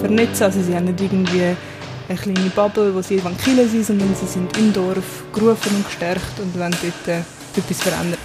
[0.00, 0.44] vernetzen.
[0.44, 1.54] Also sie haben nicht irgendwie
[2.08, 5.84] eine kleine Bubble, wo sie irgendwann killen sind, sondern sie sind im Dorf gerufen und
[5.84, 7.20] gestärkt und wollen dort äh,
[7.56, 8.18] etwas verändern.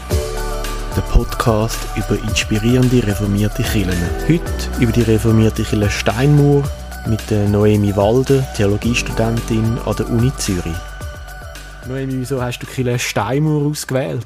[0.95, 3.93] Der Podcast über inspirierende reformierte Kirchen.
[4.27, 6.63] Heute über die reformierte Kirche Steinmauer
[7.05, 10.75] mit der Noemi Walde, Theologiestudentin an der Uni Zürich.
[11.87, 14.25] Noemi, wieso hast du Kirche Steinmauer ausgewählt?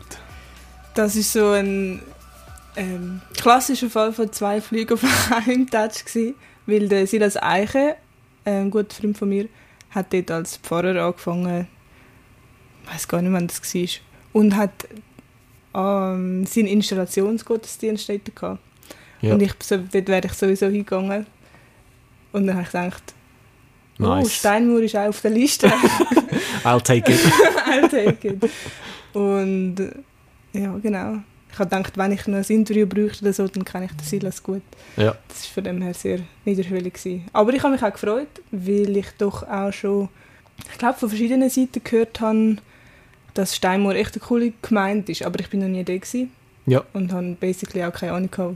[0.93, 2.01] Das ist so ein
[2.75, 5.03] ähm, klassischer Fall von zwei Flügen auf
[5.47, 6.35] einem Touch gewesen,
[6.69, 7.95] weil der Silas Eiche,
[8.45, 9.47] ein guter Freund von mir,
[9.91, 11.67] hat dort als Pfarrer angefangen,
[12.83, 13.89] ich weiß gar nicht, wann das war,
[14.33, 14.87] und hat
[15.73, 18.59] ähm, seinen Installationsgottesdienst dort gehabt.
[19.21, 19.33] Ja.
[19.33, 21.25] Und ich, so, dort wäre ich sowieso hingegangen.
[22.31, 23.13] Und dann habe ich gedacht,
[23.99, 24.35] oh, Nice.
[24.35, 25.67] Steinmauer ist auch auf der Liste.
[26.63, 27.19] I'll take it.
[27.65, 28.51] I'll take it.
[29.13, 29.75] Und
[30.53, 31.19] ja, genau.
[31.51, 34.05] Ich habe gedacht, wenn ich noch ein Interview bräuchte oder so, dann kenne ich den
[34.05, 34.61] Silas gut.
[34.97, 35.15] ja.
[35.27, 36.93] Das war von dem her sehr niederschwellig.
[36.93, 37.25] Gewesen.
[37.33, 40.09] Aber ich habe mich auch gefreut, weil ich doch auch schon,
[40.71, 42.57] ich glaube, von verschiedenen Seiten gehört habe,
[43.33, 45.23] dass Steinmoor echt eine coole Gemeinde ist.
[45.23, 46.31] Aber ich bin noch nie da gewesen
[46.65, 46.83] Ja.
[46.93, 48.55] und habe basically auch keine Ahnung gehabt,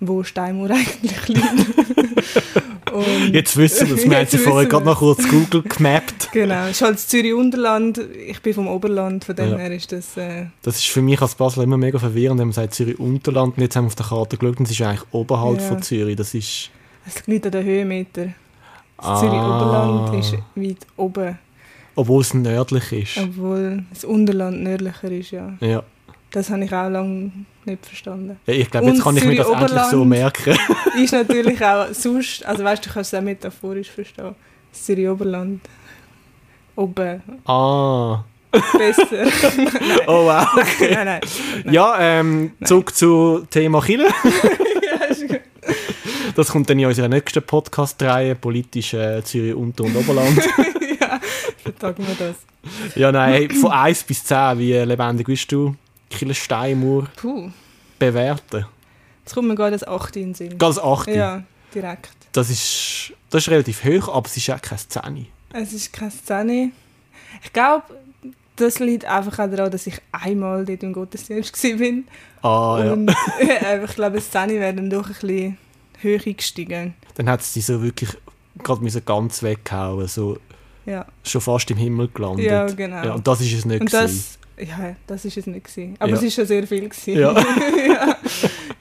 [0.00, 1.44] wo Steinmoor eigentlich liegt.
[2.92, 4.04] Und- Jetzt wissen wir es.
[4.10, 6.30] Wir haben sie vorher gerade noch kurz Google gemappt.
[6.32, 7.98] Genau, es ist halt das Zürich-Unterland.
[8.26, 9.56] Ich bin vom Oberland, von dem Ja.
[9.58, 10.16] her ist das...
[10.16, 13.62] Äh, Das ist für mich als Basel immer mega verwirrend, wenn man sagt Zürich-Unterland und
[13.62, 15.68] jetzt haben wir auf der Karte geschaut und es ist eigentlich oberhalb Ja.
[15.68, 16.16] von Zürich.
[16.16, 16.70] Das ist...
[17.06, 18.24] Es liegt an den Höhenmeter.
[18.96, 19.16] Das Ah.
[19.20, 21.38] Zürich-Oberland ist weit oben,
[21.94, 23.18] Obwohl es nördlich ist.
[23.18, 25.56] obwohl das Unterland nördlicher ist, ja.
[25.60, 25.82] Ja.
[26.30, 27.30] Das habe ich auch lange
[27.64, 28.38] nicht verstanden.
[28.46, 29.90] Ja, Ich glaube, jetzt kann ich mir das endlich Zürich-Oberland.
[29.90, 30.58] so merken.
[31.02, 34.34] ist natürlich auch sonst, also weißt du, du kannst es auch metaphorisch verstehen.
[34.72, 35.60] Das Zürich-Oberland.
[36.76, 37.22] Oben.
[37.46, 38.24] ah.
[38.50, 39.04] Besser.
[40.06, 40.46] Oh wow.
[40.80, 41.20] nein, nein.
[41.64, 41.74] nein.
[41.74, 44.08] Ja, ähm, zurück zu Thema Chile.
[46.34, 50.38] Das kommt dann in unserer nächsten Podcast-Reihe, politisch äh, Zürich Unter- und Oberland.
[51.00, 51.18] ja,
[51.64, 52.94] vertagen wir das.
[52.94, 55.74] ja, nein, von 1 bis 10, wie lebendig bist du
[56.10, 57.50] Chile Steinmauer Puh,
[57.98, 58.66] bewerten?
[59.24, 60.58] jetzt kommt mir gerade das 8 in den Sinn.
[60.58, 61.08] Ganz 8.
[61.08, 61.42] Ja,
[61.74, 62.10] direkt.
[62.32, 65.26] Das, ist, das ist relativ hoch, aber es ist auch keine 10.
[65.52, 66.70] Es ist keine Szene.
[67.42, 67.84] Ich glaube,
[68.56, 72.02] das liegt einfach auch daran, dass ich einmal dort im Gottesdienst war.
[72.42, 72.92] Ah, ja.
[72.92, 73.10] Und
[73.84, 75.58] ich glaube, die Szene wäre dann doch ein bisschen
[76.00, 76.94] höher gestiegen.
[77.14, 78.10] Dann hat es sie so wirklich
[78.62, 80.38] gerade ganz weghauen, so
[80.86, 82.46] Ja, schon fast im Himmel gelandet.
[82.46, 83.04] ja genau.
[83.04, 85.96] Ja, und das ist es nicht Und das, ja, das ist es nicht gewesen.
[85.98, 86.16] Aber Ja.
[86.16, 87.18] es ist schon sehr viel gewesen.
[87.18, 87.32] Ja.
[87.86, 88.16] ja,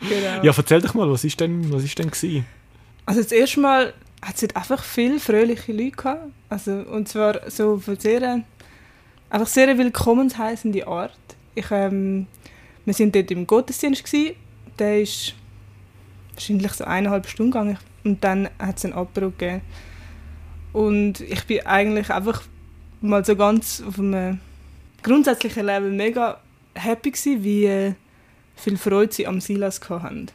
[0.02, 0.44] genau.
[0.44, 2.46] Ja, erzähl doch mal, was ist denn, was ist denn gewesen?
[3.06, 6.32] Also das erste Mal hat es dort einfach viele fröhliche Leute gehabt.
[6.50, 8.44] Also, und zwar so von sehr,
[9.30, 11.18] einfach sehr willkommensheißende Art.
[11.56, 12.28] Ich, ähm,
[12.86, 14.36] wir sind dort im Gottesdienst gewesen.
[14.80, 15.34] Der ist
[16.34, 19.62] wahrscheinlich so eineinhalb Stunden gegangen und dann hat es ein Apero gegeben.
[20.74, 22.44] Und ich bin eigentlich einfach
[23.02, 24.40] mal so ganz auf einem
[25.04, 26.40] grundsätzlichen Level mega
[26.76, 27.94] happy gewesen, wie äh,
[28.56, 30.28] viel Freude sie am Silas haben.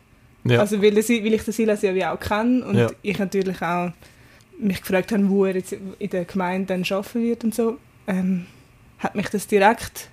[0.44, 0.60] Ja.
[0.60, 2.90] Also weil, sie- weil ich den Silas ja wie auch kenne und Ja.
[3.02, 3.92] ich natürlich auch
[4.58, 8.46] mich gefragt habe, wo er jetzt in der Gemeinde dann arbeiten wird und so, ähm,
[8.98, 10.08] hat mich das direkt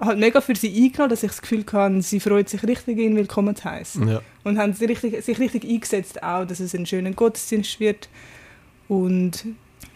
[0.00, 3.16] halt mega für sie eingenommen, dass ich das Gefühl hatte, sie freut sich richtig, ihn
[3.16, 4.06] willkommen zu heißen.
[4.08, 4.20] ja.
[4.44, 8.08] Und haben sich richtig, sich richtig eingesetzt, auch, dass es ein schöner Gottesdienst wird.
[8.86, 9.44] Und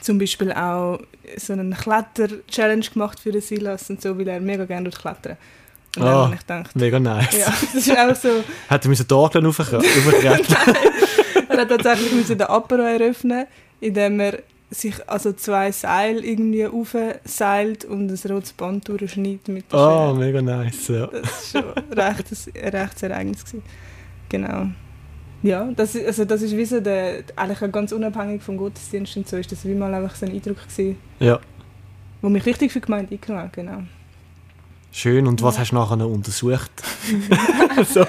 [0.01, 1.01] zum Beispiel auch
[1.37, 5.37] so eine Kletter-Challenge gemacht für den Silas und so, weil er mega gerne klettern.
[5.97, 7.37] Und dann habe ich gedacht, Mega nice.
[7.39, 9.83] ja, das ist auch so, Hätte müssen die Orgeln aufkretten.
[11.49, 13.47] er hat tatsächlich müssen den Apero eröffnen,
[13.81, 14.39] indem er
[14.71, 20.15] sich also zwei Seile irgendwie aufseilt und ein rotes Band durchschneidet mit der Oh, Schere.
[20.15, 20.89] mega nice.
[20.89, 21.07] Ja.
[21.09, 22.25] Das war schon recht,
[22.57, 23.41] ein rechtes Ereignis.
[23.45, 23.63] Gewesen.
[24.31, 24.69] Genau.
[25.43, 29.29] Ja, das, ist- also das ist wie so der, eigentlich ganz unabhängig vom Gottesdienst und
[29.29, 31.41] so, ist das wie mal einfach so ein Eindruck gewesen, ja.
[32.21, 33.83] wo mich richtig für die Gemeinde eingenommen hat, genau.
[34.95, 35.27] Schön.
[35.27, 35.63] Und was Ja.
[35.63, 36.71] hast du nachher noch untersucht?
[37.89, 38.05] so.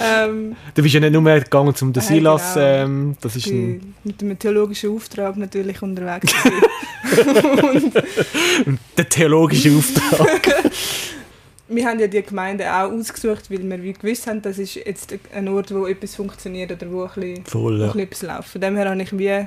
[0.00, 2.54] Ähm, Du bist ja nicht nur gegangen zum den Silas.
[2.54, 2.66] genau.
[2.66, 6.32] Ähm, das ist ein, mit einem theologischen Auftrag natürlich unterwegs.
[8.66, 10.70] und der theologische Auftrag.
[11.68, 15.14] wir haben ja die Gemeinde auch ausgesucht, weil wir wie gewusst haben, das ist jetzt
[15.34, 18.48] ein Ort, wo etwas funktioniert oder wo ein bisschen, Voll, ein bisschen etwas läuft.
[18.48, 19.46] Von dem her habe ich wie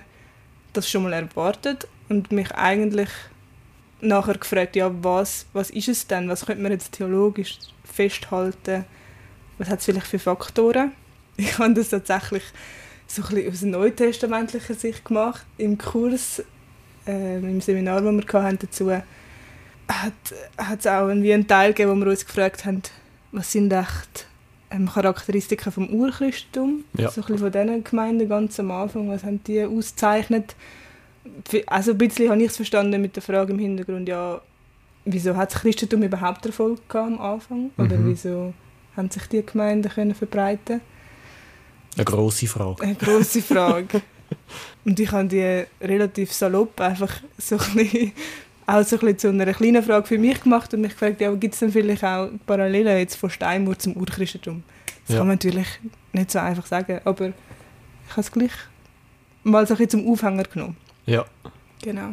[0.73, 3.09] das schon mal erwartet und mich eigentlich
[4.01, 6.29] nachher gefragt, ja, was, was ist es denn?
[6.29, 8.85] Was könnte man jetzt theologisch festhalten?
[9.57, 10.91] Was hat es vielleicht für Faktoren?
[11.37, 12.43] Ich habe das tatsächlich
[13.07, 15.43] so ein bisschen aus neutestamentlicher Sicht gemacht.
[15.57, 16.43] Im Kurs,
[17.07, 19.05] ähm, im Seminar, das wir hatten dazu, hat
[19.87, 22.81] hat es auch irgendwie einen Teil gegeben, wo wir uns gefragt haben,
[23.31, 24.27] was sind echt
[24.71, 26.83] ähm, Charakteristiken vom Urchristentum.
[26.97, 27.09] Ja.
[27.09, 30.55] So ein bisschen von diesen Gemeinden ganz am Anfang, was haben die auszeichnet.
[31.67, 34.41] Also ein bisschen habe ich es verstanden mit der Frage im Hintergrund, ja,
[35.05, 37.71] wieso hat das Christentum überhaupt Erfolg gehabt am Anfang?
[37.77, 38.09] Oder Mhm.
[38.09, 38.53] wieso
[38.95, 40.81] haben sich die Gemeinden können verbreiten
[41.95, 42.83] Eine grosse Frage.
[42.83, 44.01] Eine grosse Frage.
[44.85, 48.11] Und ich habe die relativ salopp einfach so ein bisschen,
[48.67, 51.31] auch so ein bisschen zu einer kleinen Frage für mich gemacht und mich gefragt, ja,
[51.33, 54.63] gibt es denn vielleicht auch Parallelen jetzt von Steinmauer zum Urchristentum?
[55.07, 55.17] Das Ja.
[55.19, 55.67] kann man natürlich
[56.13, 58.51] nicht so einfach sagen, aber ich habe es gleich
[59.43, 60.77] mal so ein bisschen zum Aufhänger genommen.
[61.05, 61.25] Ja.
[61.83, 62.09] Genau.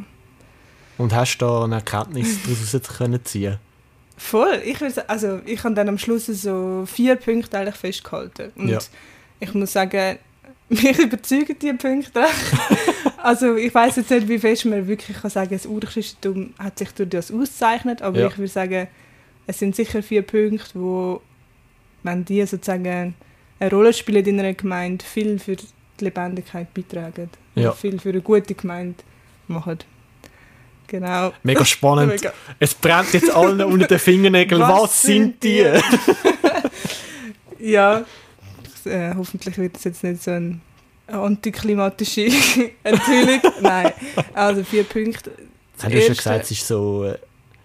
[0.97, 3.59] Und hast du da eine Erkenntnis daraus jetzt können ziehen
[4.17, 4.61] Voll.
[4.65, 4.79] Ich,
[5.09, 8.51] also, ich habe dann am Schluss so vier Punkte eigentlich festgehalten.
[8.57, 8.79] Und Ja.
[9.39, 10.19] ich muss sagen,
[10.69, 12.88] mich überzeugen die Punkte recht.
[13.23, 16.91] Also ich weiß jetzt nicht, wie fest man wirklich kann sagen das Urchristentum hat sich
[16.93, 18.27] durch das auszeichnet, aber Ja.
[18.29, 18.89] ich würde sagen,
[19.47, 21.21] es sind sicher vier Punkte, wo,
[22.03, 23.15] wenn die sozusagen
[23.61, 25.67] eine Rolle spielen in einer Gemeinde, viel für die
[26.01, 27.31] Lebendigkeit beitragen.
[27.55, 27.73] Und Ja.
[27.73, 28.97] viel für eine gute Gemeinde
[29.49, 29.79] machen.
[30.87, 31.33] Genau.
[31.43, 32.13] Mega spannend.
[32.23, 32.33] Mega.
[32.59, 34.61] Es brennt jetzt allen unter den Fingernägeln.
[34.63, 35.65] Was, Was sind die?
[37.61, 38.05] Ja,
[38.85, 40.61] äh, hoffentlich wird es jetzt nicht so eine
[41.09, 42.23] antiklimatische
[42.83, 43.41] Enthüllung.
[43.63, 43.93] Nein,
[44.35, 45.31] also vier Punkte.
[45.73, 47.19] Jetzt hast du schon gesagt, es ist so äh,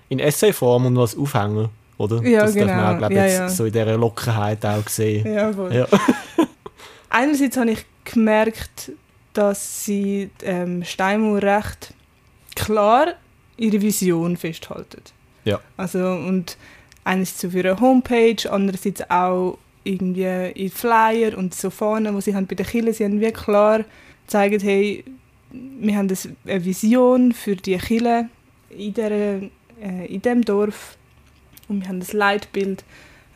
[0.09, 2.21] in Essayform und was Aufhänger, oder?
[2.23, 2.93] Ja, das darf man genau.
[2.93, 3.49] auch, glaub, Ja, ja.
[3.49, 5.33] so in dieser Lockerheit auch sehen.
[5.33, 5.73] Jawohl.
[5.73, 5.87] Ja.
[7.09, 8.91] Einerseits habe ich gemerkt,
[9.33, 11.93] dass sie ähm, Steinmauer recht
[12.55, 13.13] klar
[13.57, 15.01] ihre Vision festhalten.
[15.45, 15.59] Ja.
[15.77, 16.57] Also, und
[17.03, 22.33] einerseits so für ihre Homepage, andererseits auch irgendwie in Flyer und so vorne, wo sie
[22.35, 23.83] haben bei den Kirchen, sie haben wie klar
[24.25, 25.03] gezeigt, hey,
[25.51, 26.09] wir haben
[26.45, 28.29] eine Vision für die Kirche
[28.69, 30.97] in, dieser, äh, in diesem Dorf
[31.67, 32.83] und wir haben das Leitbild.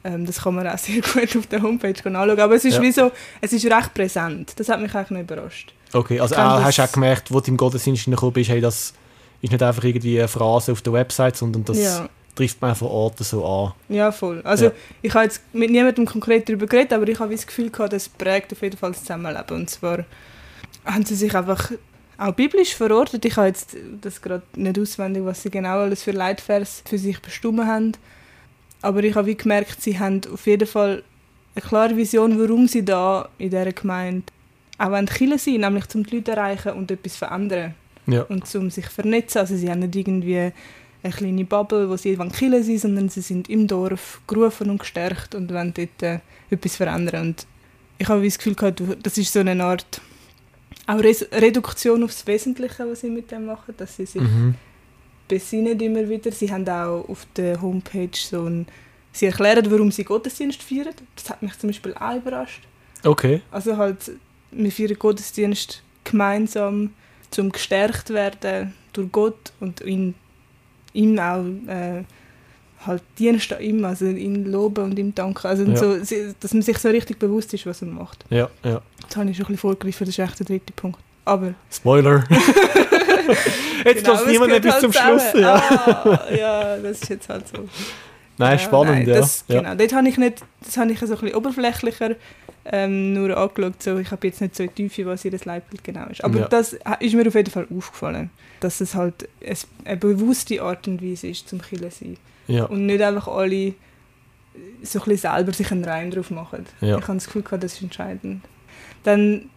[0.04, 2.40] Ähm, das kann man auch sehr gut auf der Homepage anschauen.
[2.40, 2.82] Aber es ist Ja.
[2.82, 3.12] wie so,
[3.42, 4.54] es ist recht präsent.
[4.58, 5.74] Das hat mich eigentlich noch überrascht.
[5.94, 8.94] Okay, also auch, hast du auch gemerkt, wo du im Gottesdienst hineingekommen bist, hey, das
[9.42, 12.92] ist nicht einfach irgendwie eine Phrase auf der Website, sondern das Ja, trifft man vor
[12.92, 13.74] Ort so an.
[13.90, 14.42] ja, voll.
[14.44, 14.72] Also Ja.
[15.02, 18.08] ich habe jetzt mit niemandem konkret darüber geredet, aber ich habe das Gefühl gehabt, das
[18.08, 19.58] prägt auf jeden Fall das Zusammenleben.
[19.58, 20.06] Und zwar
[20.86, 21.72] haben sie sich einfach
[22.18, 23.26] auch biblisch verortet.
[23.26, 27.20] Ich habe jetzt das gerade nicht auswendig, was sie genau alles für Leitvers für sich
[27.22, 27.92] bestimmt haben.
[28.82, 31.04] Aber ich habe wie gemerkt, sie haben auf jeden Fall
[31.56, 34.24] eine klare Vision, warum sie da in dieser Gemeinde
[34.80, 37.74] auch wollen Kirche sein nämlich um die Leute erreichen und etwas verändern.
[38.10, 38.22] Ja.
[38.30, 39.40] und um sich zu vernetzen.
[39.40, 40.52] Also sie haben nicht irgendwie
[41.04, 45.36] eine kleine Bubble, wo sie Kille sind, sondern sie sind im Dorf gerufen und gestärkt
[45.36, 47.28] und wollen dort äh, etwas verändern.
[47.30, 47.48] Und
[47.98, 50.02] ich habe das Gefühl gehabt, das ist so eine Art
[50.88, 54.56] auch Res Reduktion aufs Wesentliche, was sie mit dem machen, dass sie sich Mhm.
[55.28, 56.32] besinnen immer wieder.
[56.32, 58.66] Sie haben auch auf der Homepage so ein
[59.12, 60.94] Sie erklären, warum sie Gottesdienst feiern.
[61.16, 62.62] Das hat mich zum Beispiel auch überrascht.
[63.04, 63.42] Okay.
[63.50, 64.12] Also halt,
[64.52, 66.94] wir feiern Gottesdienst gemeinsam,
[67.32, 70.14] zum gestärkt werden durch Gott und ihn,
[70.98, 72.04] ihm auch äh,
[72.86, 75.48] halt Dienst an ihm, also ihn loben und ihm danken.
[75.48, 75.76] Also Ja.
[75.76, 75.98] so,
[76.40, 78.26] dass man sich so richtig bewusst ist, was er macht.
[78.30, 78.82] Ja, ja.
[79.08, 81.00] Das habe ich schon ein bisschen vorgegriffen, das ist echt der dritte Punkt.
[81.26, 82.24] Aber Spoiler.
[83.86, 85.32] jetzt Genau, lässt es niemand bis halt zum Schluss.
[85.32, 85.42] zusammen.
[85.42, 86.22] Ja.
[86.28, 87.68] Ah, ja, das ist jetzt halt so.
[88.38, 89.16] Nein, Ja, spannend, nein, ja.
[89.16, 89.62] Das, ja.
[89.62, 92.16] Genau, dort habe ich nicht, das habe ich so ein bisschen oberflächlicher
[92.66, 93.82] ähm, nur angeschaut.
[93.82, 96.24] So, ich habe jetzt nicht so die Tiefe, was ihr Leitbild genau ist.
[96.24, 96.48] Aber Ja.
[96.48, 99.28] das ist mir auf jeden Fall aufgefallen, dass es halt
[99.86, 102.18] eine bewusste Art und Weise ist, zum Killen zu sein.
[102.48, 102.66] ja.
[102.66, 103.74] Und nicht einfach alle
[104.82, 106.66] so ein bisschen selber sich einen Reim drauf machen.
[106.82, 106.98] Ja.
[106.98, 108.44] Ich habe das Gefühl, gehabt, das ist entscheidend.
[109.04, 109.50] Dann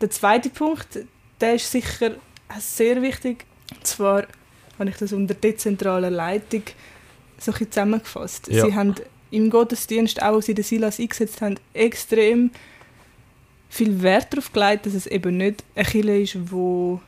[0.00, 0.98] der zweite Punkt,
[1.40, 2.12] der ist sicher
[2.58, 3.44] sehr wichtig.
[3.74, 4.24] Und zwar
[4.78, 6.62] habe ich das unter dezentraler Leitung
[7.38, 8.48] so ein zusammengefasst.
[8.48, 8.66] Ja.
[8.66, 8.94] Sie haben
[9.30, 12.50] im Gottesdienst, auch als sie den Silas eingesetzt haben, extrem
[13.68, 17.00] viel Wert darauf gelegt, dass es eben nicht eine Kirche ist, wo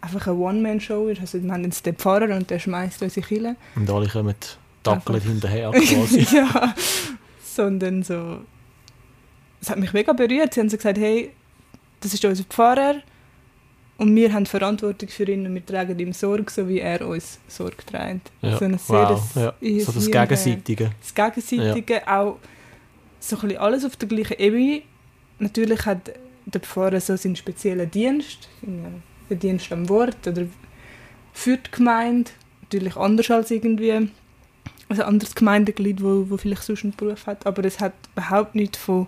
[0.00, 1.20] einfach eine One-Man-Show ist.
[1.20, 3.56] Also wir haben jetzt den Pfarrer und der schmeißt unsere Kirche.
[3.76, 4.34] Und alle kommen
[4.84, 5.22] Einfach.
[5.22, 6.26] hinterher quasi.
[6.36, 6.74] ja,
[7.44, 8.38] sondern so.
[9.60, 10.54] Es hat mich mega berührt.
[10.54, 11.30] Sie haben so gesagt, hey,
[12.00, 12.96] das ist unser Pfarrer
[14.02, 17.38] und wir haben Verantwortung für ihn und wir tragen ihm Sorge, so wie er uns
[17.46, 18.32] Sorge trägt.
[18.40, 18.58] Ja.
[18.58, 19.36] So ein wow.
[19.36, 19.54] Ja.
[19.84, 20.90] So das Gegenseitige.
[21.00, 22.38] Das Gegenseitige, auch
[23.20, 24.82] so ein bisschen alles auf der gleichen Ebene.
[25.38, 26.12] Natürlich hat
[26.46, 30.46] der Pfarrer so seinen speziellen Dienst, den Dienst am Wort oder
[31.32, 32.32] für die Gemeinde.
[32.62, 34.10] Natürlich anders als irgendwie ein
[35.00, 37.46] anderes Gemeindeglied, wo, wo vielleicht sonst einen Beruf hat.
[37.46, 39.06] Aber es hat überhaupt nichts von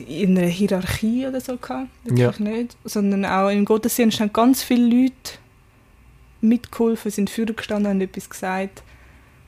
[0.00, 1.88] in einer Hierarchie oder so gehabt.
[2.04, 2.76] Wirklich nicht.
[2.84, 5.38] Sondern auch im Gottesdienst haben ganz viele Leute
[6.40, 8.82] mitgeholfen, sind vorgestanden, haben etwas gesagt,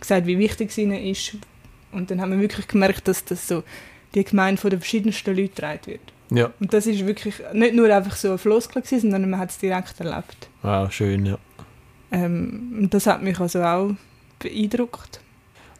[0.01, 1.37] gesagt, wie wichtig es ihnen ist
[1.93, 3.63] Und dann haben wir wirklich gemerkt, dass das so
[4.15, 6.01] die Gemeinde von den verschiedensten Leuten getragen wird.
[6.31, 6.51] Ja.
[6.61, 9.59] Und das ist wirklich nicht nur einfach so ein Floskel gewesen, sondern man hat es
[9.59, 10.49] direkt erlebt.
[10.63, 11.39] Wow, schön, ja.
[12.11, 13.91] Ähm, und das hat mich also auch
[14.39, 15.21] beeindruckt.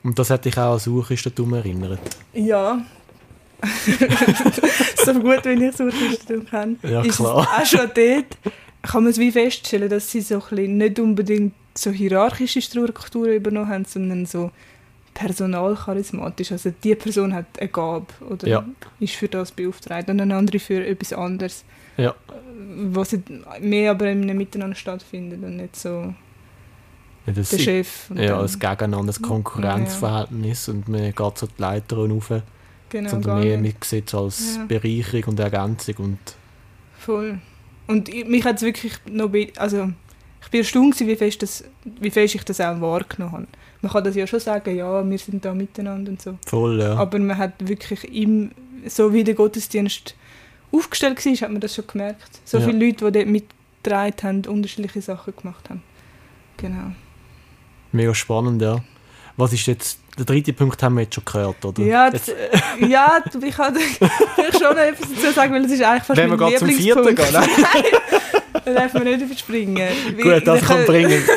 [0.03, 2.01] Und das hat dich auch an Suchrichtertum erinnert?
[2.35, 2.85] Ja.
[5.05, 6.77] so gut, wenn ich Suchrichtertum kenne.
[6.83, 7.49] Ja, ist klar.
[7.61, 8.37] Auch schon dort
[8.83, 13.69] kann man es wie feststellen, dass sie so ein nicht unbedingt so hierarchische Strukturen übernommen
[13.69, 14.51] haben, sondern so
[15.15, 16.53] personalcharismatisch.
[16.53, 18.65] Also die Person hat eine Gabe oder Ja.
[19.01, 21.65] ist für das beauftragt und eine andere für etwas anderes.
[21.97, 22.15] Ja.
[22.91, 23.17] Was
[23.61, 26.13] mehr aber in einem Miteinander stattfindet und nicht so
[27.27, 28.11] das der Chef.
[28.15, 32.31] Ja, als Gegeneinander, Konkurrenzverhältnis und man geht so die Leitern rauf,
[32.99, 34.65] genau, sondern mehr sieht es als Ja.
[34.67, 36.19] Bereicherung und Ergänzung und
[36.99, 37.39] Voll.
[37.87, 39.31] Und ich, mich hat es wirklich noch...
[39.57, 39.91] Also,
[40.43, 41.65] ich bin erstaunt, wie fest, das,
[42.01, 43.47] wie fest ich das auch wahrgenommen habe.
[43.83, 46.39] Man kann das ja schon sagen, ja, wir sind da miteinander und so.
[46.47, 46.95] voll, ja.
[46.97, 48.51] Aber man hat wirklich im,
[48.87, 50.15] so wie der Gottesdienst
[50.73, 52.41] aufgestellt war, hat man das schon gemerkt.
[52.45, 52.67] So Ja.
[52.67, 55.83] viele Leute, die dort mitgetragen haben, unterschiedliche Sachen gemacht haben.
[56.57, 56.93] Genau.
[57.93, 58.83] Mega spannend, ja.
[59.37, 61.83] Was ist jetzt, der dritte Punkt haben wir jetzt schon gehört, oder?
[61.83, 62.29] Ja, das,
[62.79, 63.75] ja, ich kann
[64.35, 66.69] vielleicht schon etwas dazu sagen, weil das ist eigentlich fast Wenn wir mein gerade zum
[66.69, 67.47] vierten Lieblingspunkt.
[67.57, 69.89] gehen, Nein, da darf man nicht überspringen.
[70.23, 71.23] Gut, das da kann bringen.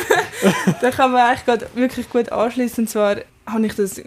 [0.81, 2.83] Da kann man eigentlich gerade wirklich gut anschließen.
[2.83, 4.01] Und zwar habe ich das so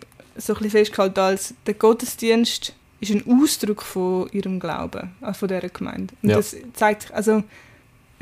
[0.54, 5.68] ein bisschen festgehalten, als der Gottesdienst ist ein Ausdruck von ihrem Glauben, also von dieser
[5.68, 6.14] Gemeinde.
[6.22, 6.36] Und Ja.
[6.36, 7.42] das zeigt sich, also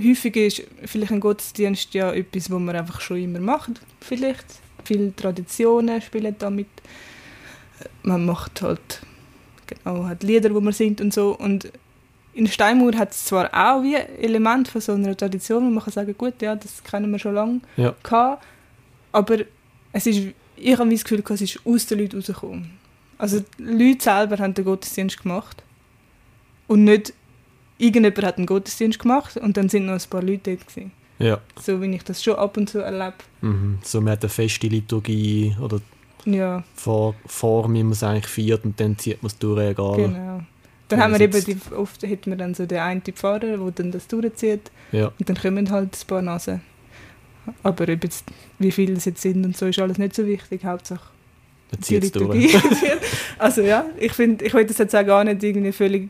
[0.02, 4.46] häufig ist vielleicht ein Gottesdienst ja etwas, was man einfach schon immer macht, vielleicht.
[4.88, 6.66] Viele Traditionen spielen damit.
[8.02, 9.02] Man macht halt
[9.66, 11.36] genau, hat Lieder, wo man singt und so.
[11.36, 11.70] Und
[12.32, 15.92] in Steinmauer hat es zwar auch wie Element von so einer Tradition, wo man kann
[15.92, 17.94] sagen, gut, ja, das kennen wir schon lange Ja.
[18.02, 18.44] gehabt,
[19.12, 19.38] aber
[19.92, 20.22] es ist,
[20.56, 22.70] ich habe das Gefühl, es ist aus den Leuten rausgekommen.
[23.18, 25.62] Also die Leute selber haben den Gottesdienst gemacht
[26.66, 27.12] und nicht
[27.78, 30.92] irgendjemand hat einen Gottesdienst gemacht und dann sind noch ein paar Leute dort gewesen.
[31.18, 31.40] Ja.
[31.60, 33.14] So wie ich das schon ab und zu erlebe.
[33.40, 33.78] Mhm.
[33.82, 35.80] So, man hat eine feste Liturgie oder
[36.24, 39.96] Ja, Vor Form, wie man es eigentlich feiert und dann zieht man es durch, egal.
[39.96, 40.40] genau.
[40.88, 43.90] Dann haben wir eben, die, oft hat man dann so den einen Pfarrer, der dann
[43.92, 45.12] das durchzieht Ja.
[45.18, 46.62] und dann kommen halt ein paar Nasen.
[47.62, 48.24] Aber jetzt,
[48.58, 50.64] wie viele es jetzt sind und so, ist alles nicht so wichtig.
[50.64, 51.10] Hauptsache
[51.72, 52.56] Man zieht es durch.
[53.38, 56.08] Also ja, ich finde, ich will das jetzt auch gar nicht irgendwie völlig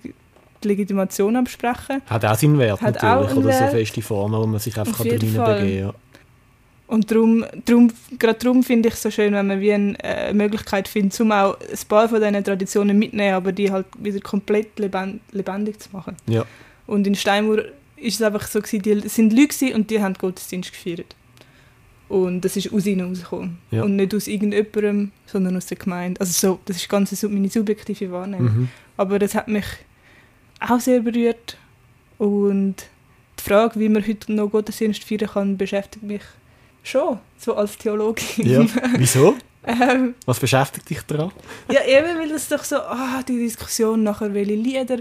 [0.62, 2.02] die Legitimation absprechen.
[2.06, 3.70] Hat auch seinen Wert Hat natürlich, oder so Wert.
[3.70, 5.92] feste Formen, wo man sich einfach Auf kann.
[6.88, 10.32] Und darum, darum, gerade darum finde ich es so schön, wenn man wie eine äh,
[10.32, 14.78] Möglichkeit findet, um auch ein paar von diesen Traditionen mitzunehmen, aber die halt wieder komplett
[14.78, 16.16] lebend, lebendig zu machen.
[16.26, 16.46] Ja.
[16.86, 17.64] Und in Steinmauer
[17.96, 21.14] ist es einfach so, gewesen, die sind Leute und die haben Gottesdienst gefeiert.
[22.08, 23.58] Und das ist aus ihnen rausgekommen.
[23.70, 23.82] Ja.
[23.82, 26.18] Und nicht aus irgendjemandem, sondern aus der Gemeinde.
[26.20, 28.60] Also so, das ist ganz so meine subjektive Wahrnehmung.
[28.60, 28.68] Mhm.
[28.96, 29.66] Aber das hat mich
[30.60, 31.56] auch sehr berührt.
[32.18, 32.76] Und
[33.38, 36.22] die Frage, wie man heute noch Gottesdienst feiern kann, beschäftigt mich
[36.82, 38.46] schon, so als Theologin.
[38.46, 38.66] Ja.
[38.96, 39.36] Wieso?
[39.66, 41.30] ähm, Was beschäftigt dich daran?
[41.70, 44.98] ja, eben, weil es doch so, ah, die Diskussion nachher, welche Lieder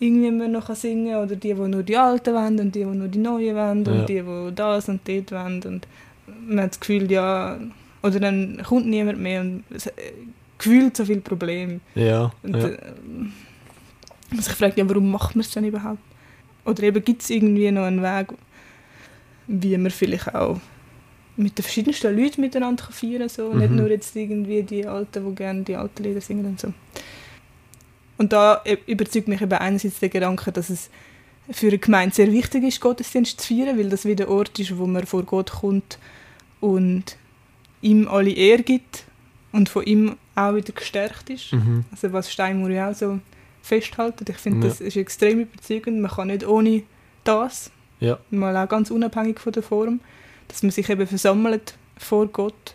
[0.00, 2.86] irgendwie man noch singen kann, oder die, die nur die alten wollen und die, die
[2.86, 3.92] nur die neuen wollen Ja.
[3.92, 5.62] und die, die das und dort wollen.
[5.64, 5.86] Und
[6.46, 7.58] man hat das Gefühl, ja,
[8.02, 9.92] oder dann kommt niemand mehr und es äh,
[10.56, 11.80] gefühlt so viele Probleme.
[11.94, 12.32] Ja.
[12.42, 12.68] Und ja.
[12.68, 12.78] äh,
[14.30, 15.98] man sich fragt, ja, warum macht man es denn überhaupt?
[16.64, 18.28] Oder eben gibt es irgendwie noch einen Weg,
[19.46, 20.60] wie man vielleicht auch
[21.36, 23.28] mit den verschiedensten Leuten miteinander feiern kann.
[23.28, 23.54] So.
[23.54, 23.76] Nicht Mhm.
[23.76, 26.72] nur jetzt irgendwie die Alten, die gerne die alten Lieder singen und so.
[28.18, 30.90] Und da äh, überzeugt mich eben einerseits der Gedanke, dass es
[31.50, 34.76] für eine Gemeinde sehr wichtig ist, Gottesdienst zu feiern, weil das wieder der Ort ist,
[34.76, 35.98] wo man vor Gott kommt
[36.60, 37.16] und
[37.80, 39.04] ihm alle Ehre gibt
[39.52, 41.52] und von ihm auch wieder gestärkt ist.
[41.52, 41.84] Mhm.
[41.92, 43.20] Also was Steinmauer ja auch so
[43.62, 44.24] festhalten.
[44.28, 44.72] Ich finde, Ja.
[44.72, 46.00] das ist extrem überzeugend.
[46.00, 46.82] Man kann nicht ohne
[47.24, 48.18] das, Ja.
[48.30, 50.00] mal auch ganz unabhängig von der Form,
[50.48, 52.74] dass man sich eben versammelt vor Gott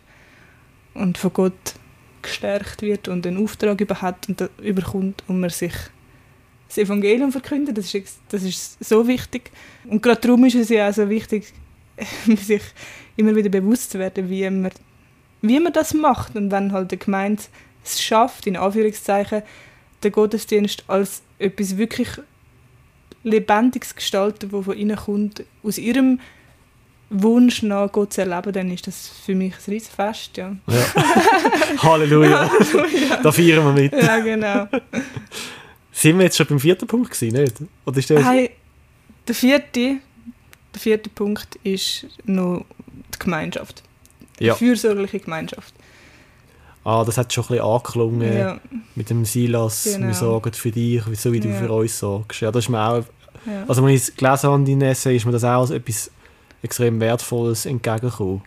[0.93, 1.73] und von Gott
[2.21, 5.73] gestärkt wird und einen Auftrag über hat und überkommt und man sich
[6.67, 7.77] das Evangelium verkündet.
[7.77, 9.51] Das ist, das ist so wichtig.
[9.85, 11.53] Und gerade darum ist es ja auch so wichtig,
[12.37, 12.61] sich
[13.15, 14.71] immer wieder bewusst zu werden, wie man,
[15.41, 16.35] wie man das macht.
[16.35, 17.43] Und wenn halt die Gemeinde
[17.83, 19.43] es schafft, in Anführungszeichen,
[20.03, 22.09] den Gottesdienst als etwas wirklich
[23.23, 26.19] Lebendiges gestalten, wo von ihnen kommt, aus ihrem
[27.09, 30.55] Wunsch nach Gott zu erleben, dann ist das für mich ein riesiges Fest, ja.
[30.67, 30.85] ja.
[31.83, 32.49] Halleluja.
[33.21, 33.93] Da feiern wir mit.
[33.93, 34.67] ja, genau.
[35.91, 37.55] Sind wir jetzt schon beim vierten Punkt gewesen, nicht?
[37.85, 38.23] Oder ist das...
[38.25, 38.49] Hey,
[39.27, 39.97] der vierte,
[40.73, 42.65] der vierte Punkt ist noch
[43.13, 43.83] die Gemeinschaft.
[44.39, 44.55] Die Ja.
[44.55, 45.73] fürsorgliche Gemeinschaft.
[46.85, 48.59] Ah, das hat schon ein bisschen angeklungen Ja,
[48.95, 50.07] mit dem Silas, Genau.
[50.07, 51.55] wir sorgen für dich, so wie du Ja.
[51.55, 52.41] für uns sorgst.
[52.41, 53.03] Ja, das ist mir auch,
[53.67, 56.11] also als ich es gelesen habe in Essay, ist mir das auch als etwas
[56.61, 58.41] extrem Wertvolles entgegengekommen.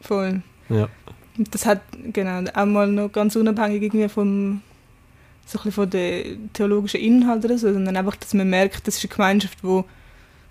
[0.00, 0.42] voll.
[0.68, 0.88] Ja.
[1.38, 1.80] Und Das hat
[2.12, 4.62] genau auch mal noch ganz unabhängig irgendwie vom
[5.44, 9.04] so ein von den theologischen Inhalt oder so, sondern einfach, dass man merkt, das ist
[9.04, 9.82] eine Gemeinschaft, die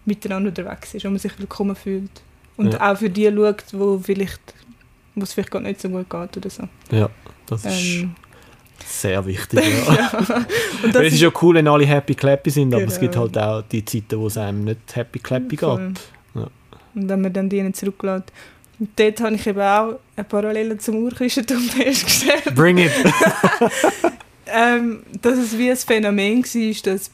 [0.06, 2.12] miteinander unterwegs ist und man sich willkommen fühlt.
[2.56, 2.92] Und Ja.
[2.94, 4.42] auch für die schaut, wo vielleicht
[5.16, 6.64] wo es vielleicht gar nicht so gut geht oder so.
[6.92, 7.10] Ja,
[7.46, 8.16] das ist Ähm,
[8.86, 9.60] sehr wichtig.
[9.88, 9.94] Ja.
[9.96, 10.18] ja.
[10.18, 10.30] Und
[10.84, 13.02] Weil das es ist ja cool, wenn alle happy clappy sind, aber es Genau.
[13.02, 15.62] gibt halt auch die Zeiten, wo es einem nicht happy clappy geht.
[15.62, 16.48] Ja.
[16.94, 18.32] Und wenn man dann die nicht zurücklässt.
[18.78, 22.54] Und dort habe ich eben auch eine Parallele zum Urchristentum festgestellt.
[22.54, 22.92] Bring it!
[24.48, 27.12] ähm, dass es wie ein Phänomen war, dass,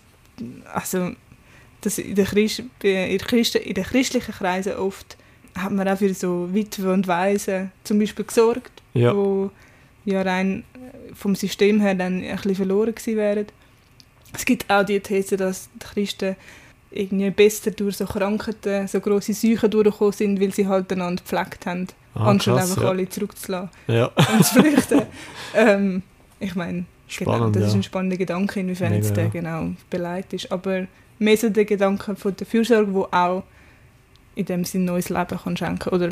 [0.74, 1.12] also,
[1.82, 5.18] dass in den, Christ, in, den Christen, in den christlichen Kreisen oft
[5.56, 9.52] hat man auch für so Witwen und Waisen zum Beispiel gesorgt, Ja, wo
[10.06, 10.64] ja rein
[11.14, 13.46] vom System her dann ein bisschen verloren gewesen wären.
[14.34, 16.36] Es gibt auch die These, dass die Christen
[16.92, 21.66] irgendwie besser durch so Krankheiten, so grosse Seuchen durchgekommen sind, weil sie halt einander gepflegt
[21.66, 22.90] haben, ah, anstatt krass, einfach ja.
[22.90, 24.06] alle zurückzulassen ja.
[24.08, 25.02] und zu flüchten.
[25.56, 26.04] ähm,
[26.40, 26.86] ich meine,
[27.18, 27.80] genau, das ist ja.
[27.80, 30.52] ein spannender Gedanke, inwiefern Mega, jetzt der genau beleidigt ist.
[30.52, 30.88] Aber
[31.20, 33.44] mehr so der Gedanke von der Fürsorge, wo auch
[34.36, 36.10] in dem Sinne neues Leben kann schenken oder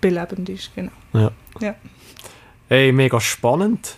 [0.00, 0.70] belebend ist.
[0.74, 1.30] Genau.
[2.68, 3.96] Hey, mega spannend.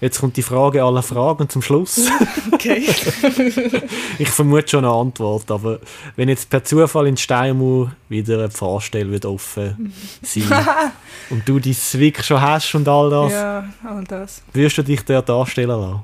[0.00, 2.08] Jetzt kommt die Frage aller Fragen zum Schluss.
[2.52, 2.86] Okay.
[4.18, 5.78] Ich vermute schon eine Antwort, aber
[6.16, 10.66] wenn jetzt per Zufall in Steinmauer wieder eine Pfarrstelle wird offen sein
[11.30, 14.42] und du dein Zwick schon hast und all das, ja, all das.
[14.52, 16.02] würdest du dich dort darstellen lassen?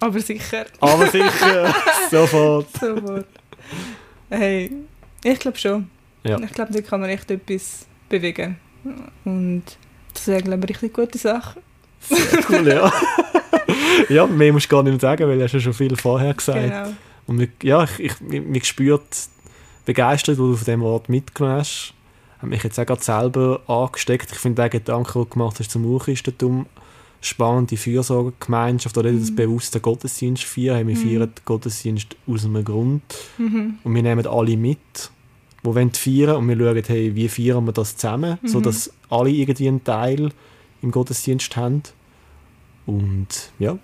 [0.00, 0.66] Aber sicher.
[0.80, 1.74] Aber sicher,
[2.10, 2.68] sofort.
[2.78, 3.26] Sofort.
[4.30, 4.70] Hey,
[5.24, 5.90] ich glaube schon.
[6.24, 6.38] Ja.
[6.40, 8.56] Ich glaube, da kann man echt etwas bewegen.
[9.24, 9.64] Und
[10.14, 11.60] das wäre, glaube ich, eine richtig gute Sache.
[12.00, 12.92] Sehr cool, ja.
[14.08, 16.34] ja, mehr musst du gar nicht mehr sagen, weil du hast ja schon viel vorher
[16.34, 16.62] gesagt.
[16.62, 16.92] Genau.
[17.26, 21.94] Und ja, ich, ich, mir gespürt die Begeisterung, die du von diesem Ort mitgenommen hast,
[22.38, 24.32] hat mich jetzt auch gerade selber angesteckt.
[24.32, 26.66] Ich finde den Gedanken, den du gemacht hast zum Urchristentum,
[27.20, 29.36] spannend, die Fürsorgegemeinschaft oder das Mhm.
[29.36, 30.86] bewusste Gottesdienst feiern.
[30.86, 31.00] Wir Mhm.
[31.00, 33.02] feiern den Gottesdienst aus einem Grund
[33.38, 33.74] Mhm.
[33.82, 34.78] und wir nehmen alle mit,
[35.62, 38.48] die wollen feiern und wir schauen, hey, wie feiern wir das zusammen, Mhm.
[38.48, 40.30] sodass alle irgendwie einen Teil
[40.82, 41.82] im Gottesdienst haben.
[42.86, 43.26] Und
[43.58, 43.76] ja,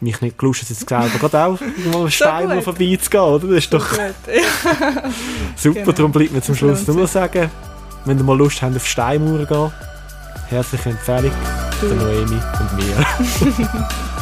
[0.00, 1.58] mich nicht gelustet, jetzt selber gerade auch
[1.92, 3.46] mal einen Stein vorbeizugehen, oder?
[3.48, 3.86] Das ist doch
[5.56, 5.92] super, Genau.
[5.92, 7.50] darum bleibt mir zum Das Schluss nur sagen,
[8.04, 9.72] wenn ihr mal Lust habt auf Steinmauern gehen,
[10.50, 11.32] herzliche Empfehlung,
[11.88, 13.06] der Noemi und mir.